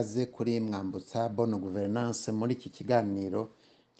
[0.00, 3.40] ikaze kuri mwambutsa bono guverinance muri iki kiganiro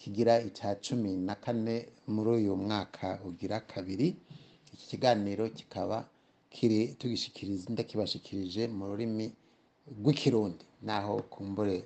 [0.00, 1.76] kigira icya cumi na kane
[2.08, 4.16] muri uyu mwaka ugira kabiri.
[4.72, 5.98] Iki kiganiro kikaba
[6.50, 9.26] kiri tugishikiriza ndakibashikirije mu rurimi
[10.00, 10.64] rw'ikirundi.
[10.82, 11.84] Naho kumbure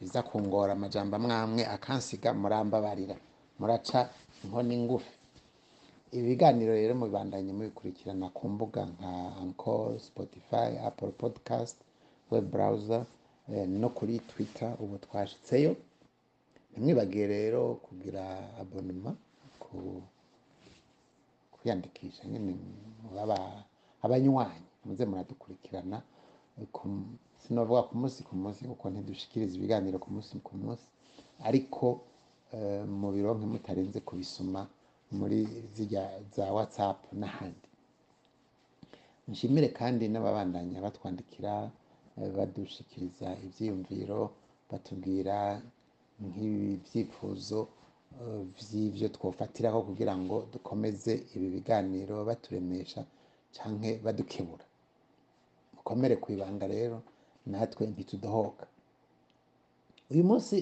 [0.00, 3.16] biza kungora amajambo amwe amwe akansiga murambabarira.
[3.60, 4.08] Muraca
[4.44, 5.12] inkoni ngufi.
[6.16, 11.76] Ibi biganiro rero mubibandanye mubikurikirana ku mbuga nka Anchor, Spotify, Apple Podcast,
[12.32, 13.02] web browser
[13.52, 15.72] eh, no kuri Twitter ubu twashitseyo
[16.70, 18.22] ntimwibagiye rero kugira
[18.60, 19.10] abonema
[21.52, 22.54] kwiyandikisha nyine
[24.02, 25.98] abanywanyi muze muradukurikirana
[26.76, 30.86] ku- sinovuga ku munsi ku munsi kuko ntidushikiriza ibiganiro ku munsi ku munsi.
[31.48, 31.86] Ariko
[32.54, 34.60] eh, mu bironke mutarenze kubisoma
[35.18, 35.38] muri
[35.74, 36.04] zirya
[36.34, 37.68] za whatsapp n'ahandi.
[39.28, 41.70] Nshimire kandi n'ababandanya batwandikira eh,
[42.36, 44.20] badushikiriza ivyiyumviro
[44.70, 45.36] batubwira
[46.26, 47.60] nk'ibyifuzo
[48.20, 53.00] eh, vy'ivyo twofatiraho kugira ngo dukomeze ibi biganiro baturemesha
[53.54, 54.64] canke badukebura
[55.74, 56.98] mukomere ku ibanga rero
[57.50, 58.64] natwe ntitudohoka.
[60.12, 60.56] Uyu munsi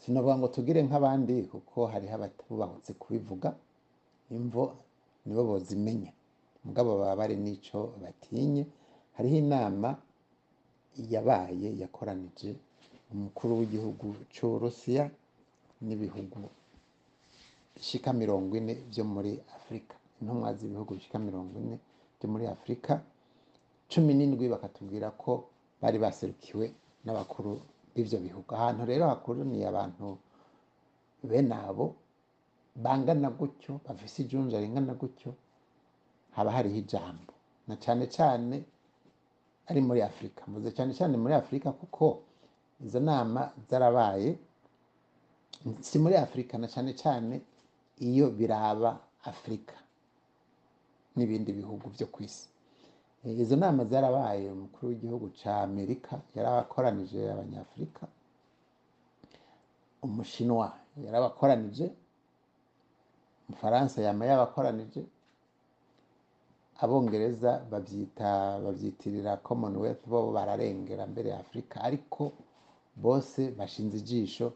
[0.00, 3.48] sinavuga ngo tugire nk'abandi kuko hariho abatubahutse kubivuga
[4.36, 4.64] imvo
[5.26, 6.12] nibo bozimenya.
[6.64, 8.62] Mugabo baba bari n'ico batinye
[9.18, 9.88] hariho inama
[11.14, 12.50] yabaye yakoranije
[13.12, 15.04] umukuru w'igihugu c'uburusiya
[15.86, 16.38] n'ibihugu
[17.74, 21.76] bishika mirongo ine vyo muri afurika intumwa z'ibihugu bishika mirongo ine
[22.18, 22.92] vyo muri afurika
[23.90, 25.32] cumi n'indwi bakatubwira ko
[25.82, 26.64] bari baserukiwe
[27.04, 27.50] n'abakuru
[27.94, 28.48] b'ivyo bihugu.
[28.58, 30.06] Ahantu rero hakoraniye abantu
[31.28, 31.86] bene abo
[32.84, 35.30] bangana gutyo bafise ijunja ringana gutyo
[36.36, 37.32] haba hariho ijambo.
[37.68, 38.56] Na cane cane
[39.68, 42.04] ari muri afurika mvuze cane cane muri afurika kuko
[42.84, 44.38] izo nama zarabaye
[45.80, 47.40] si muri afurika na cane cane
[48.08, 48.90] iyo biraba
[49.24, 49.74] afurika
[51.16, 52.48] n'ibindi bihugu vyo kw'isi
[53.24, 58.06] Eh, izo nama zarabaye umukuru w'igihugu ca amerika yarabakoranije abanyafurika
[60.02, 60.66] umushinwa
[61.04, 61.86] yarabakoranije
[63.48, 65.00] umufaransa yama yabakoranije
[66.82, 68.28] abongereza bavyita
[68.64, 72.22] bavyitirira commonwealth bo bararengera mbere ya afurika ariko
[73.04, 74.46] bose bashinze ijisho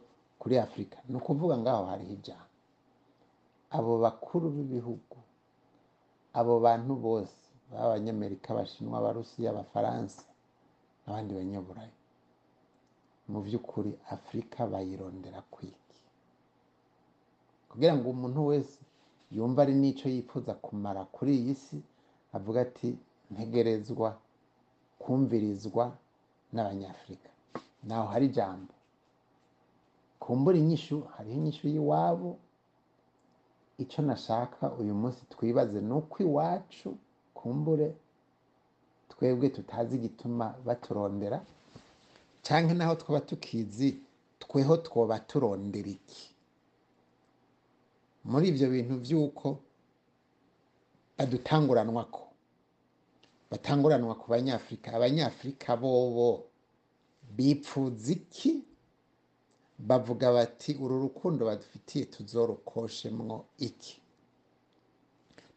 [0.41, 2.51] kuri afurika ni ukuvuga ngaho hariho ijambo.
[3.77, 5.17] Abo bakuru b'ibihugu
[6.39, 7.39] abo bantu bose
[7.71, 10.23] b'abanyamerika abashinwa abarusiya abafaransa
[11.03, 11.97] n'abandi banyaburayi.
[13.31, 15.99] Mu by'ukuri afurika bayirondera kwiki
[17.71, 18.79] kugira ngo umuntu wese
[19.37, 21.77] yumve ari n'ico yifuza kumara kuri iyi si
[22.37, 22.89] avuga ati
[23.31, 24.09] ntegerezwa
[24.99, 25.85] kumvirizwa
[26.53, 27.31] n'abanyafurika.
[27.89, 28.73] Naho hari ijambo.
[30.23, 32.31] Kumbura inyishu hariho inyishu y'iwabo.
[33.79, 36.89] Ico nashaka uyu munsi twibaze ni uko iwacu
[37.35, 37.89] kumbure
[39.11, 41.39] twebwe tutazi igituma baturondera
[42.47, 43.99] canke naho twaba tukizi
[44.39, 46.35] tweho twoba turondera iki?
[48.25, 48.95] Muri ivyo bintu
[51.27, 52.23] vy'uko badutanguranwako
[53.51, 56.45] batanguranwa ku banyafurika abanyafurika bobo
[57.37, 58.65] bipfuza iki?
[59.79, 64.01] Bavuga bati uru rukundo badufitiye tuzorukoshemwo iki?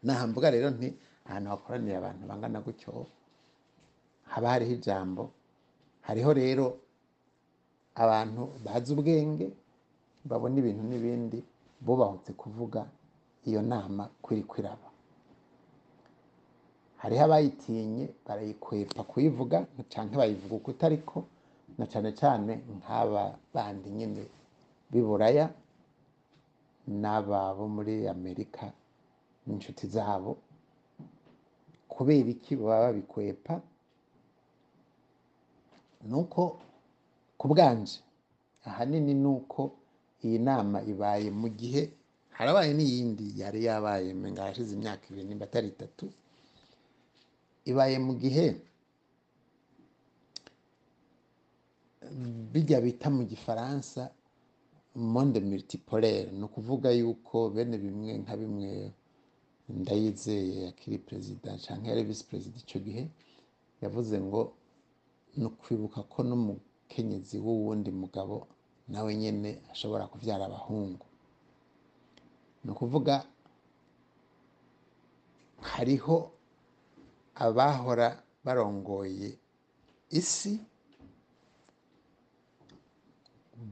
[0.02, 0.88] Naha mvuga rero nti
[1.26, 3.06] ahantu hakoranira abantu bangana gutyo
[4.26, 5.30] haba hariho ijambo.
[6.06, 6.66] Hariho rero
[7.94, 9.46] abantu bazi ubwenge
[10.24, 11.38] babona ibintu n'ibindi
[11.80, 12.86] bubahutse kuvuga
[13.46, 14.85] iyo nama kwiri kwiraba
[17.06, 19.58] hariho abayitinye barayikwepa kuyivuga
[19.92, 21.18] canke bayivuga uko itariko
[21.78, 24.22] na cane cane nk'aba bandi nyene
[24.90, 25.46] b'i buraya
[27.00, 28.64] n'aba bo muri amerika
[29.46, 30.34] n'inshuti zabo
[31.88, 32.52] kubera iki?
[32.58, 33.54] Baba babikwepa.
[36.10, 36.42] Nuko
[37.38, 37.98] ku bwanje
[38.68, 39.62] ahanini nuko
[40.24, 41.82] iyi nama ibaye mu gihe
[42.36, 46.04] harabaye n'iyindi yari yabaye menga hashize imyaka ibiri nimba atari itatu
[47.70, 48.46] ibaye mu gihe
[52.52, 54.10] bijya bita mu gifaransa
[54.94, 56.30] monde multipolaire.
[56.32, 58.92] Ni ukuvuga yuko bene bimwe nka bimwe
[59.68, 63.02] ndayizeye akiri perezida canke yari visi perezida ico gihe
[63.82, 64.42] yavuze ngo
[65.36, 68.46] ni ukwibuka ko n'umukenyezi w'uwundi mugabo
[68.88, 71.06] nawe nyene ashobora kuvyara abahungu.
[72.64, 73.14] Ni ukuvuga
[75.60, 76.16] hariho
[77.44, 78.08] abahora
[78.44, 79.30] barongoye
[80.10, 80.52] isi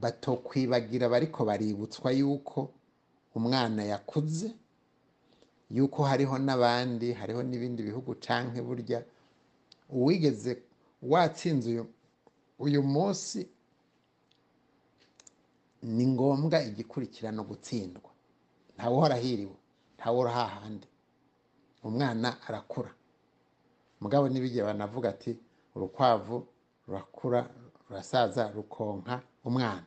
[0.01, 2.59] batokwibagira bariko baributswa yuko
[3.35, 4.47] umwana yakuze
[5.75, 8.99] yuko hariho n'abandi hariho n'ibindi bihugu canke burya
[9.89, 10.51] uwigeze
[11.01, 11.83] watsinze
[12.59, 13.39] uyu, munsi
[15.83, 18.09] ni ngombwa igikurikirano gutsindwa.
[18.75, 19.55] Ntawuhora hiriwe
[19.97, 20.87] ntawuhora hahandi
[21.83, 22.91] umwana arakura.
[24.01, 25.31] Mugabo n'ibigiye banavuga ati
[25.75, 26.47] urukwavu
[26.87, 27.41] rurakura
[27.87, 29.85] rurasaza rukonka umwana.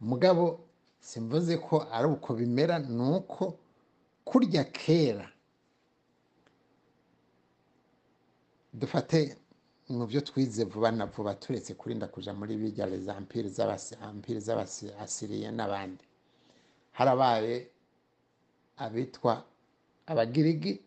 [0.00, 0.44] Mugabo
[1.00, 3.58] simvuze ko ari uko bimera ni uko
[4.24, 5.26] kurya kera
[8.72, 9.36] dufate
[9.88, 12.54] mu byo twize vuba na vuba turetse kurinda kuja muri
[13.18, 16.04] empires z'abasi empires z'abasiriye n'abandi.
[16.92, 17.68] Harabaye
[18.76, 19.44] abitwa
[20.06, 20.80] abagirigi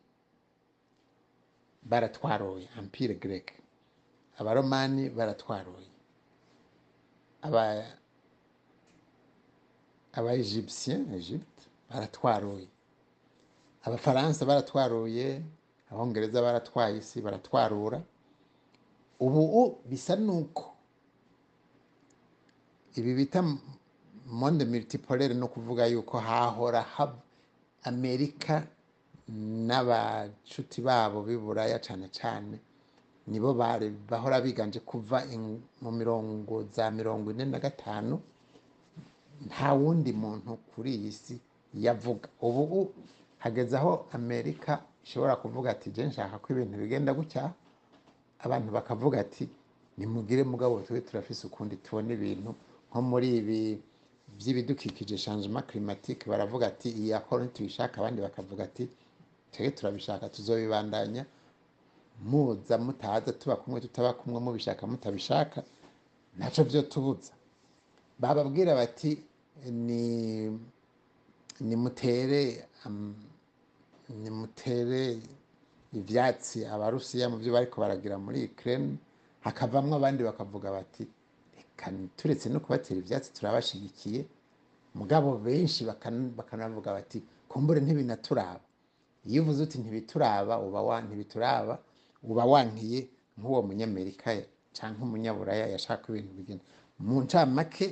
[1.84, 3.52] baratwaroye empire grec.
[4.40, 5.88] Abaromani baratwaroye.
[10.14, 12.68] Aba egyptien egypte baratwaroye.
[13.84, 15.42] Abafaransa baratwaruye
[15.92, 18.02] abongereza baratwaye isi baratwarura.
[19.20, 20.74] Ubu bisa nuko
[22.96, 23.42] ibi bita
[24.26, 26.86] monde multipolaire no kuvuga yuko hahora
[27.84, 28.68] amerika
[29.68, 32.56] n'abacuti babo b'i buraya cyane cyane
[33.28, 35.24] nibo bari bahora biganje kuva
[35.82, 38.22] mu mirongo za mirongo ine na gatanu
[39.48, 41.36] nta wundi muntu kuri iyi si
[41.74, 42.30] yavuga.
[42.42, 42.94] Ubu
[43.38, 47.52] hageze aho amerika ishobora kuvuga ati je nshaka ko ibintu bigenda gutya
[48.40, 49.46] abantu bakavuga ati
[49.98, 52.56] nimugire mugabo tube turafise ukundi tubona ibintu.
[52.90, 53.60] Nko muri ibi
[54.38, 58.88] by'ibidukikije changement climatique baravuga ati iyi akora ntitubishaka abandi bakavuga ati
[59.52, 61.26] twebwe turabishaka tuzobibandanya
[62.30, 65.64] muza mutaza tuba kumwe tutaba kumwe mubishaka mutabishaka
[66.38, 67.34] ntaco vyo tubuza.
[68.20, 69.12] Bababwira bati
[69.72, 70.50] ni
[71.62, 72.66] nimutere
[74.10, 75.20] nimutere
[75.94, 78.98] ivyatsi abarusiya mu byo bariko baragira muri Ukraine.
[79.46, 81.04] Hakavamwo abandi bakavuga bati
[81.58, 84.26] reka turetse no kubatera ivyatsi turabashigikiye.
[84.96, 88.62] Mugabo benshi bakan- bakanavuga bati kumbure ntibinaturaba.
[89.30, 91.76] Iyo uvuze uti ntibituraba uba ntibituraba
[92.24, 93.00] uba wankiye
[93.38, 94.30] nk'uwo munyamerika
[94.76, 96.64] canke umunyaburaya yashaka ibintu bigenda
[97.06, 97.86] mu ncamake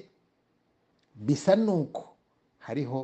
[1.26, 2.04] bisa nuko
[2.66, 3.00] hariho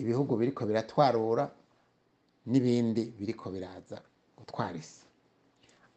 [0.00, 1.44] ibihugu biriko biratwarura
[2.50, 3.98] n'ibindi biriko biraza
[4.38, 5.02] gutwara isi.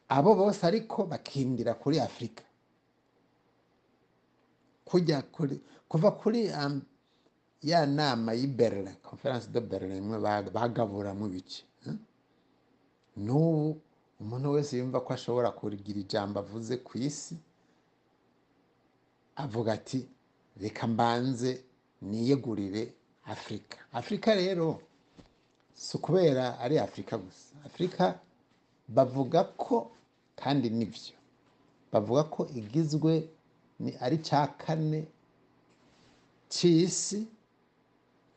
[0.10, 2.44] Abo bose ariko bakindira kuri afurika
[4.86, 6.82] kujya kuri kuva kuri um,
[7.62, 11.64] ya nama y'i berlin conference de berlin imwe bag- bagaburamwo ibice
[13.18, 13.78] n'ubu
[14.22, 17.36] umuntu wese yumva ko ashobora kugira ijambo avuze ku isi
[19.36, 20.08] avuga ati
[20.62, 21.64] reka mbanze
[22.02, 22.94] niyegurire
[23.26, 24.82] afurika afurika rero
[25.74, 27.56] si ukubera ari afurika gusa.
[27.66, 28.20] Afurika
[28.88, 29.92] bavuga ko
[30.36, 31.16] kandi ni byo
[31.92, 33.30] bavuga ko igizwe
[33.80, 35.08] ni ari cya kane
[36.50, 37.28] cy'isi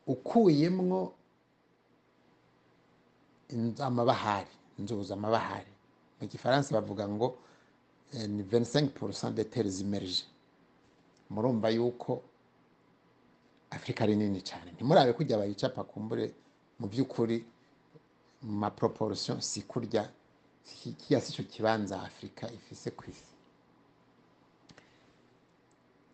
[0.07, 1.13] ukuyemwo
[3.79, 5.71] amabahari inzuzi amabahari
[6.19, 7.37] mu gifaransa bavuga ngo
[8.13, 10.25] eh, ni 25% de terres immergées.
[11.29, 12.21] Murumva yuko
[13.71, 14.71] afurika ari nini cyane.
[14.71, 16.33] Ntimurabe kujya bayicapa kumbure
[16.79, 17.45] mu by'ukuri
[18.41, 20.09] mu maproportion si kurya
[20.99, 23.33] kiya si cyo kibanza afurika ifise ku isi.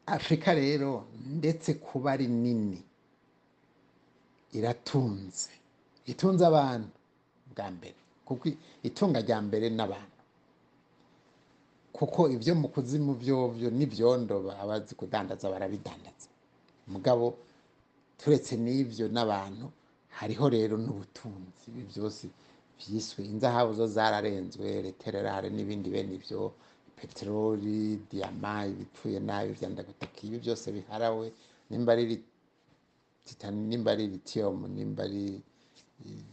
[0.06, 2.84] Afurika rero ndetse kuba ari nini
[4.58, 5.50] iratunze.
[6.12, 6.90] Itunze abantu
[7.52, 7.96] bwa mbere.
[8.28, 8.44] Kuko
[8.88, 10.18] itunga rya mbere n'abantu.
[11.94, 16.30] Kuko ibyo mu kuzimu byovyo n'ibyondo abazi kudandaza barabidandaza.
[16.88, 17.26] Mugabo
[18.20, 19.66] turetse n'ibyo n'abantu
[20.18, 21.64] hariho rero n'ubutunzi.
[21.70, 22.24] Ibi byose
[22.80, 26.54] byiswe inzahabu zo zararenzwe retererare n'ibindi bene ibyo
[26.98, 31.28] peteroli diyama ibipfuye nabi vyandagutaka ibi byose biharawe.
[31.70, 32.04] Nimba ari
[33.26, 35.42] titani nimba ari lithium nimba ari
[36.06, 36.24] eh,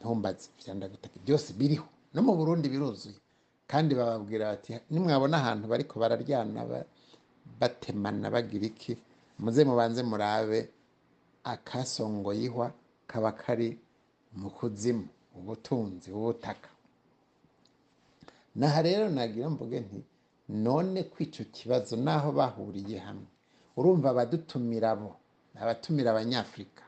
[0.00, 3.18] ntumbazi vyandagutaka byose biriho no mu burundi biruzuye
[3.70, 6.86] kandi bababwira bati nimwabona ahantu bariko bararyana ba-
[7.60, 8.92] batemana bagira iki?
[9.38, 10.68] Muze mubanze murabe
[11.44, 12.72] akasongoyihwa
[13.06, 13.78] kaba kari
[14.40, 15.06] mu kuzimu
[15.38, 16.68] ubutunzi ubutaka.
[18.56, 20.00] Naha rero nagira mvuge nti
[20.48, 23.26] none ko ico kibazo naho bahuriye hamwe.
[23.76, 25.10] Urumva abadutumira bo.
[25.60, 26.84] Abatumira abanyafurika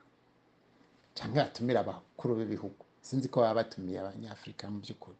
[1.16, 2.82] cyangwa batumira abakuru b'ibihugu.
[3.00, 5.18] Sinzi ko baba batumiye abanyafurika mu by'ukuri.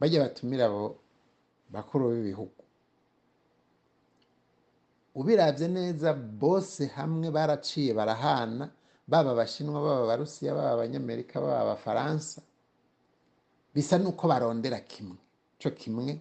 [0.00, 0.84] Bajya batumira abo
[1.74, 2.62] bakuru b'ibihugu.
[5.14, 8.70] Ubirabye neza bose hamwe baraciye barahana.
[9.08, 12.42] Baba abashinwa baba abarusiya baba abanyamerika baba abafaransa.
[13.74, 15.16] Bisa n'uko barondera kimwe.
[15.58, 16.18] Cyo kimwe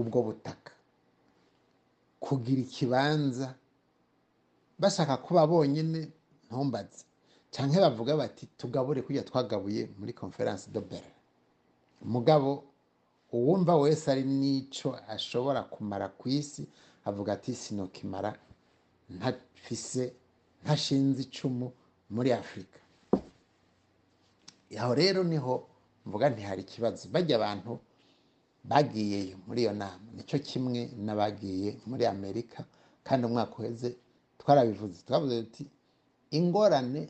[0.00, 0.72] ubwo butaka.
[2.20, 3.54] Kugira ikibanza
[4.78, 6.08] bashaka kuba bonyine
[6.48, 7.04] ntumbaze.
[7.50, 11.12] Cyangwa bavuga bati tugabure kujya twagabuye muri conference de Berlin
[12.02, 12.64] mugabo
[13.32, 16.66] uwumva wese ari n'icyo ashobora kumara ku isi
[17.04, 18.32] avuga ati sinokimara
[19.10, 20.12] ntafise
[20.64, 21.72] ntashinze icumu
[22.10, 22.78] muri afurika
[24.78, 25.68] aho rero ni ho
[26.06, 27.08] mvuga ntihari ikibazo.
[27.12, 27.78] Bajya abantu
[28.64, 30.00] bagiyeyo muri iyo nama.
[30.16, 32.64] Nicyo kimwe n'abagiye muri amerika
[33.04, 33.96] kandi umwaka uheze
[34.42, 35.02] twarabivuze.
[35.06, 35.64] Twavuze tuti
[36.38, 37.02] ingorane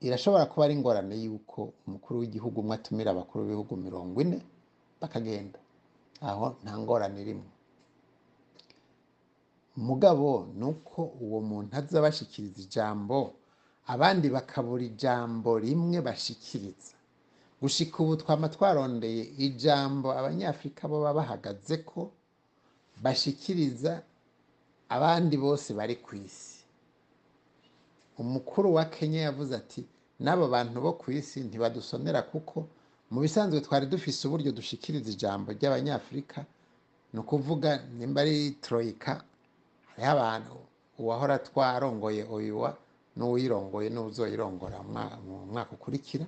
[0.00, 4.38] irashobora kuba ari ingorane y'uko umukuru w'igihugu umwe atumira abakuru b'ibihugu mirongo ine
[5.00, 5.58] bakagenda.
[6.22, 7.46] Aho nta ngorane irimo
[9.76, 13.16] mugabo ni uko uwo muntu aza bashikiriza ijambo
[13.86, 16.94] abandi bakabura ijambo rimwe bashikiriza.
[17.62, 22.12] Gushika ubu twama twarondeye ijambo abanyafurika bo bahagaze ko
[23.02, 24.02] bashikiriza
[24.96, 26.60] abandi bose bari ku isi.
[28.18, 29.82] Umukuru wa kenya yavuze ati
[30.20, 32.56] n'abo bantu bo ku isi ntibadusonera kuko
[33.10, 36.44] mu bisanzwe twari dufise uburyo dushikiriza ijambo ry'abanyafurika
[37.12, 39.12] ni ukuvuga nimba ari troika
[39.96, 40.54] hariho abantu
[41.00, 42.70] uwahora twarongoye oyuwa
[43.16, 44.78] n'uwirongoye n'uzoyirongora
[45.26, 46.26] mu mwaka ukurikira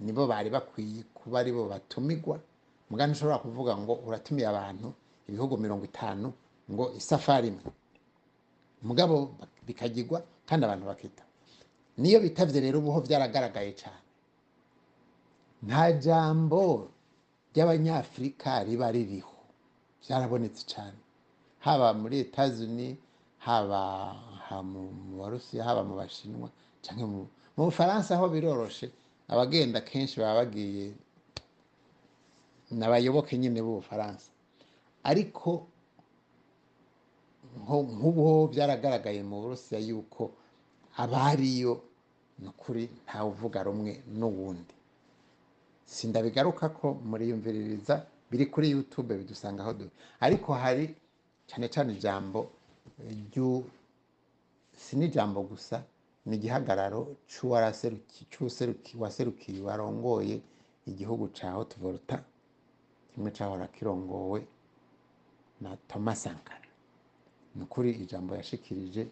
[0.00, 2.36] nibo bari bakwiye kuba ari bo batumigwa.
[2.90, 4.88] Mugani ushobora kuvuga ngo uratumiye abantu
[5.28, 6.28] ibihugu mirongo itanu
[6.70, 7.70] ngo isafari imwe.
[8.82, 9.14] Mugabo
[9.66, 11.22] bikagirwa kandi abantu bakita.
[11.98, 14.02] Niyo bitavye rero ubuho byaragaragaye cyane
[15.66, 16.90] nta jambo
[17.52, 19.36] ry'abanyafurika riba ririho.
[20.02, 20.98] Byarabonetse cyane
[21.64, 22.88] haba muri etazuni
[23.46, 23.82] haba
[24.70, 24.82] mu
[25.20, 26.48] barusiya haba mu bashinwa
[26.82, 27.06] cyangwa
[27.56, 28.86] mu bufaransa aho biroroshe
[29.32, 30.86] abagenda kenshi baba bagiye
[32.78, 34.28] n'abayoboke nyine b'ubufaransa.
[35.04, 35.66] Ariko
[37.60, 40.22] nk'ubu byaragaragaye mu burusiya yuko
[41.02, 41.72] abariyo
[42.40, 44.74] ni ukuri ntawe uvuga rumwe n'uwundi.
[45.84, 47.94] Sindabigaruka ko muriyumviririza
[48.30, 49.90] biri kuri yutube bidusanga aho duri
[50.24, 50.84] ariko hari
[51.48, 52.38] cyane cyane ijambo
[54.82, 55.84] si n'ijambo gusa
[56.26, 57.00] ni igihagararo
[58.86, 60.36] cy'uwaserukiye warongoye
[60.90, 62.16] igihugu cya hotuvoruta
[63.12, 64.40] kimwe cyahora kirongowe
[65.60, 66.61] na thomas sankara.
[67.54, 69.02] Ni ukuri ijambo yashikirije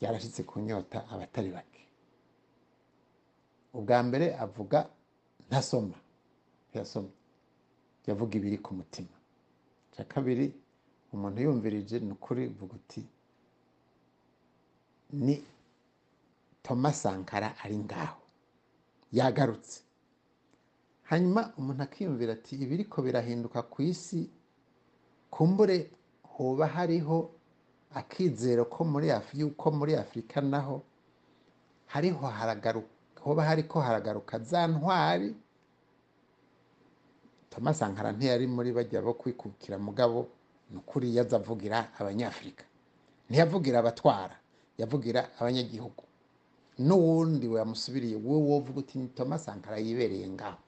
[0.00, 1.82] ryarashyitse ku nyota abatari bake.
[3.74, 4.88] Ubwa mbere avuga
[5.48, 5.96] ntasoma.
[6.68, 7.08] Ntiyasoma
[8.06, 9.14] yavuga ibiri ku mutima.
[9.92, 10.46] Icya kabiri
[11.12, 13.02] umuntu yumvirije ni ukuri vuga uti
[15.12, 15.44] ni
[16.62, 18.20] thomas sankara ari ngaho.
[19.12, 19.82] Yagarutse.
[21.08, 24.30] Hanyuma umuntu akiyumvira ati ibiriko birahinduka ku isi
[25.30, 25.90] kumbure
[26.36, 27.30] hoba hariho
[28.00, 29.08] akizero ko muri
[29.40, 30.82] yuko muri afurika naho
[31.92, 32.26] hariho
[33.24, 35.34] hoba hariko haragaruka za ntwari.
[37.50, 40.28] Thomas sankara ntiyari muri bajya bo kwikukira mugabo
[40.70, 42.64] ni ukuri yaza avugira abanyafurika
[43.30, 44.36] ntiyavugira abatwara
[44.78, 46.04] yavugira abanyagihugu.
[46.78, 50.58] N'uwundi wamusubiriye wowe wovuga uti ni thomas sankara yibereye ngaho.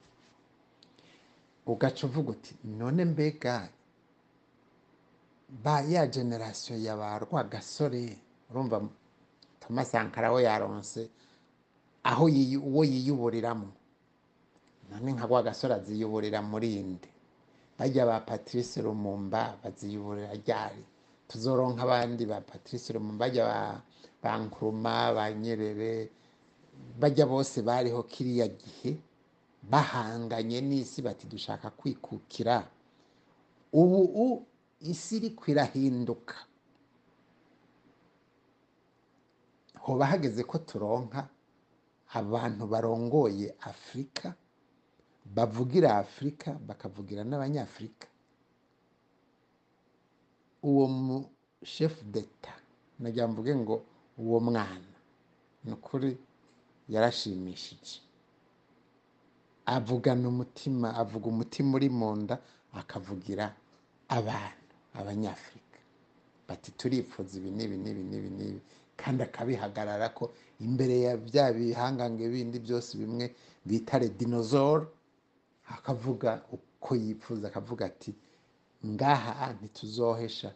[1.67, 3.69] Ugaca uvuga uti none mbega
[5.49, 8.19] ba ya generasiyo ya ba rwagasore
[8.51, 8.83] urumva
[9.85, 11.09] sankara we yaronse
[12.03, 13.69] aho uwo yiyuburiramo
[14.91, 17.09] none nka rwagasore aziyuburira muri inde.
[17.79, 20.83] Bajya ba patrice rumumba baziyuburira ryari?
[21.29, 23.45] Tuzoronka abandi ba patrice rumumba bajya
[24.23, 26.11] ba nkuruma ba nyerere
[27.01, 28.97] bajya bose bariho kiriya gihe
[29.63, 32.65] bahanganye n'isi bati dushaka kwikukira.
[33.73, 34.47] Ubu
[34.81, 36.35] isi iri kwirahinduka.
[39.85, 41.29] Hoba hageze ko turonka
[42.15, 44.35] abantu barongoye afurika
[45.35, 48.07] bavugira afurika bakavugira n'abanyafurika
[50.63, 51.17] uwo mu
[51.65, 52.53] shefu deta
[52.99, 53.77] nagira mvuge ngo
[54.19, 54.89] uwo mwana
[55.65, 56.17] ni ukuri
[56.89, 58.01] yarashimishije.
[59.67, 62.37] Avugana umutima avuga umutima uri mu nda
[62.73, 63.55] akavugira
[64.09, 64.58] abantu
[64.95, 65.79] abanyafurika
[66.49, 68.61] bati turipfuza ibi n'ibi n'ibi n'ibi n'ibi.
[68.97, 74.91] Kandi akabihagarara ko imbere ya bya bihangange bindi byose bimwe bita redinozoro
[75.71, 78.11] akavuga uko yifuza akavuga ati
[78.87, 80.51] ngaha ntituzohesha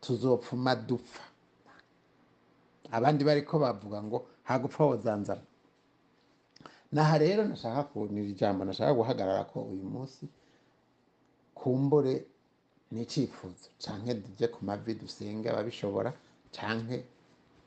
[0.00, 1.22] tuzopfuma dupfa
[2.90, 5.42] abandi bariko bavuga ngo hagupfa wozanzana
[6.92, 10.26] naha rero nashaka kunira ijambo nashaka guhagarara ko uyu munsi
[11.54, 12.24] kumbure
[12.92, 16.10] ni icyifuzo canke duje ku mavi dusenge ababishobora
[16.56, 16.96] canke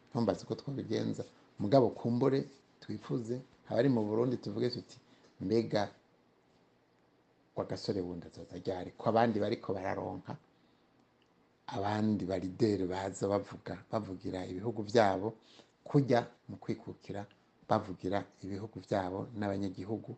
[0.09, 1.23] ntumbaze uko twabigenza.
[1.61, 2.39] Mugabo kumbure
[2.81, 3.35] twifuze.
[3.69, 4.97] Abari mu burundi tuvuge tuti
[5.41, 5.83] mbega
[7.55, 10.31] wagasore wundi azoza ryari ko abandi bariko bararonka
[11.75, 15.27] abandi barideri baza bavuga bavugira ibihugu byabo
[15.83, 17.21] kujya mu kwikukira
[17.69, 20.11] bavugira ibihugu byabo n'abanyagihugu.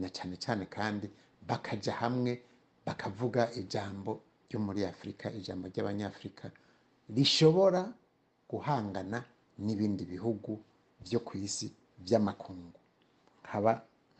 [0.00, 1.06] Na cyane cyane kandi
[1.48, 2.32] bakaja hamwe
[2.86, 6.50] bakavuga ijambo ryo muri afurika ijambo ry'abanyafurika
[7.16, 7.82] rishobora
[8.50, 9.24] guhangana
[9.64, 10.52] n'ibindi bihugu
[11.04, 11.72] byo ku isi
[12.04, 12.78] by'amakungu.
[13.44, 13.72] Nkaba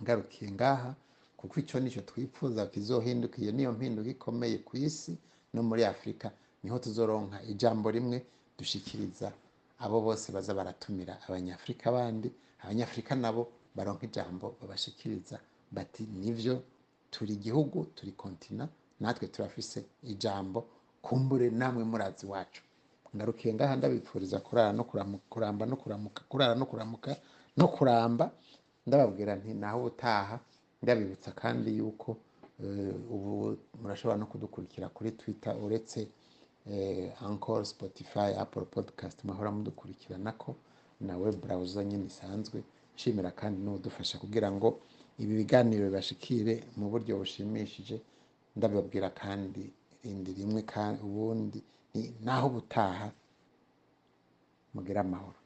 [0.02, 0.90] ngarukiye ngaha
[1.36, 5.12] kuko icyo ni cyo twifuza kizohinduka iyo niyo mpinduka ikomeye ku isi
[5.54, 6.30] no muri afurika
[6.62, 8.22] ni ho tuzoronka ijambo rimwe
[8.58, 9.32] dushikiriza
[9.78, 12.28] abo bose baza baratumira abanyafurika bandi
[12.62, 13.42] abanyafurika nabo
[13.74, 15.38] baronka ijambo babashikiriza
[15.72, 16.62] bati nivyo
[17.12, 18.64] turi igihugu turi kontina
[19.00, 19.78] natwe turafise
[20.12, 20.58] ijambo
[21.04, 22.62] kumbure namwe murazi wacu
[23.16, 24.84] ngarukiye ngaha ndabipfuriza kurara no
[25.30, 27.10] kuramba no kuramuka kurara no kuramuka
[27.56, 28.30] no kuramba.
[28.86, 30.40] Ndababwira nti naho ubutaha.
[30.82, 32.16] Ndabibutsa kandi yuko
[32.64, 36.08] eh, ubu murashobora no kudukurikira kuri twitter uretse
[36.70, 39.24] eh, encore spotify apple podcast.
[39.24, 40.56] Mwahora mudukurikiranako
[41.00, 42.62] na web browser nyine isanzwe.
[42.96, 44.80] Nshimira kandi n'udufasha kugira ngo
[45.18, 47.96] ibi biganiro bibashikire mu buryo bushimishije.
[48.56, 49.62] Ndababwira kandi
[50.04, 51.58] rindi rimwe kandi ubundi
[52.24, 53.08] naho ubutaha.
[54.74, 55.38] Mugire amahoro.